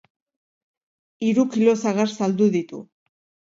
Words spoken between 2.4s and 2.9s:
ditu.